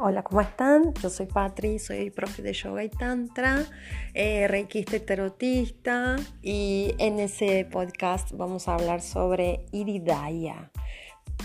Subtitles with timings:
[0.00, 0.94] Hola, ¿cómo están?
[1.02, 3.64] Yo soy Patri, soy profe de yoga y tantra,
[4.14, 10.70] eh, reikista y tarotista y en ese podcast vamos a hablar sobre iridaya.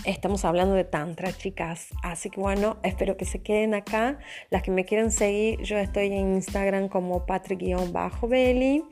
[0.04, 4.20] Estamos hablando de tantra, chicas, así que bueno, espero que se queden acá.
[4.50, 8.84] Las que me quieren seguir, yo estoy en Instagram como patri-belly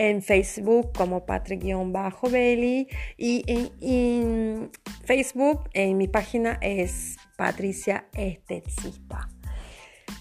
[0.00, 2.88] en Facebook como Patrick-Belly
[3.18, 4.70] y en,
[5.04, 9.28] Facebook en mi página es Patricia Esteticista.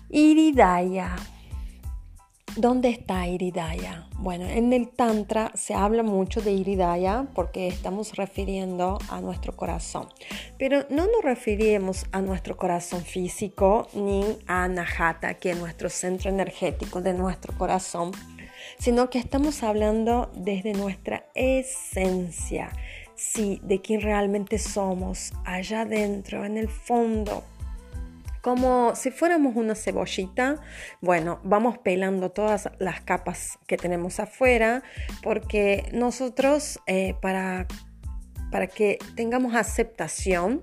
[0.10, 1.16] Iridaya.
[2.58, 4.10] ¿Dónde está Iridaya?
[4.18, 10.10] Bueno, en el Tantra se habla mucho de Iridaya porque estamos refiriendo a nuestro corazón.
[10.58, 16.30] Pero no nos referimos a nuestro corazón físico ni a Nahata, que es nuestro centro
[16.30, 18.12] energético de nuestro corazón
[18.78, 22.72] sino que estamos hablando desde nuestra esencia,
[23.16, 27.44] sí, de quién realmente somos, allá adentro, en el fondo.
[28.42, 30.62] Como si fuéramos una cebollita,
[31.02, 34.82] bueno, vamos pelando todas las capas que tenemos afuera,
[35.22, 37.68] porque nosotros, eh, para,
[38.50, 40.62] para que tengamos aceptación,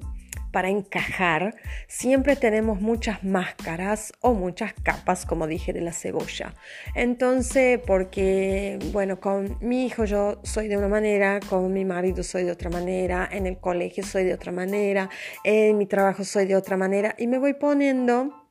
[0.53, 1.55] para encajar,
[1.89, 6.55] siempre tenemos muchas máscaras o muchas capas, como dije, de la cebolla.
[6.95, 12.45] Entonces, porque, bueno, con mi hijo yo soy de una manera, con mi marido soy
[12.45, 15.11] de otra manera, en el colegio soy de otra manera,
[15.45, 18.47] en mi trabajo soy de otra manera, y me voy poniendo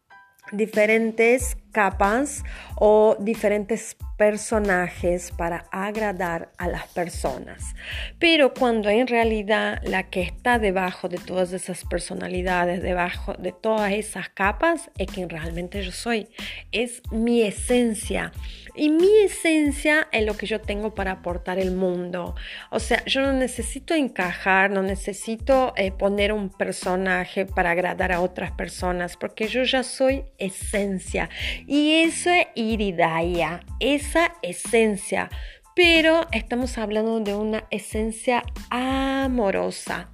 [0.51, 2.45] diferentes capas
[2.77, 7.75] o diferentes personajes para agradar a las personas.
[8.17, 13.91] Pero cuando en realidad la que está debajo de todas esas personalidades, debajo de todas
[13.91, 16.29] esas capas, es quien realmente yo soy.
[16.71, 18.31] Es mi esencia.
[18.77, 22.35] Y mi esencia es lo que yo tengo para aportar el mundo.
[22.71, 28.19] O sea, yo no necesito encajar, no necesito eh, poner un personaje para agradar a
[28.19, 31.29] otras personas, porque yo ya soy esencia.
[31.67, 35.29] Y eso es iridaya, esa esencia.
[35.75, 40.09] Pero estamos hablando de una esencia amorosa.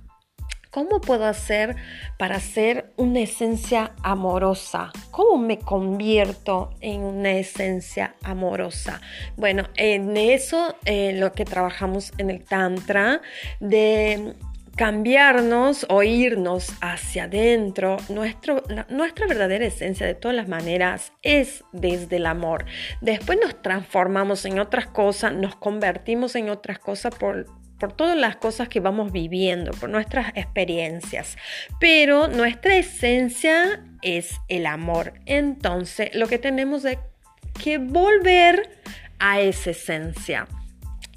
[0.71, 1.75] ¿Cómo puedo hacer
[2.17, 4.93] para ser una esencia amorosa?
[5.11, 9.01] ¿Cómo me convierto en una esencia amorosa?
[9.35, 13.21] Bueno, en eso eh, lo que trabajamos en el Tantra,
[13.59, 14.33] de
[14.75, 22.17] cambiarnos o irnos hacia adentro, nuestro, nuestra verdadera esencia de todas las maneras es desde
[22.17, 22.65] el amor.
[23.01, 27.45] Después nos transformamos en otras cosas, nos convertimos en otras cosas por,
[27.79, 31.37] por todas las cosas que vamos viviendo, por nuestras experiencias.
[31.79, 35.13] Pero nuestra esencia es el amor.
[35.25, 36.97] Entonces, lo que tenemos es
[37.61, 38.79] que volver
[39.19, 40.47] a esa esencia.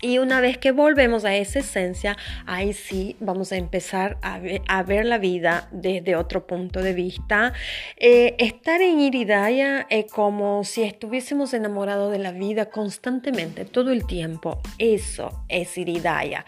[0.04, 5.06] Y una vez que volvemos a esa esencia, ahí sí vamos a empezar a ver,
[5.06, 7.54] la vida desde otro punto de vista.
[7.96, 14.06] Eh, estar en Iridaya es como si estuviésemos enamorados de la vida constantemente, todo el
[14.06, 14.60] tiempo.
[14.76, 16.44] Eso es Iridaya.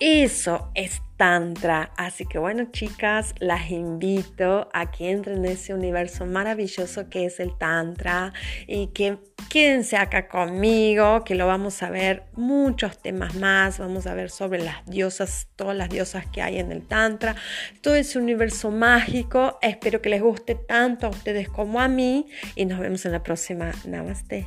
[0.00, 1.92] Eso es Tantra.
[1.96, 7.38] Así que bueno, chicas, las invito a que entren en ese universo maravilloso que es
[7.38, 8.32] el Tantra
[8.66, 9.18] y que
[9.54, 13.78] quédense acá conmigo, que lo vamos a ver muchos temas más.
[13.78, 17.36] Vamos a ver sobre las diosas, todas las diosas que hay en el Tantra,
[17.80, 19.60] todo ese universo mágico.
[19.62, 22.26] Espero que les guste tanto a ustedes como a mí
[22.56, 23.70] y nos vemos en la próxima.
[23.84, 24.44] Namaste.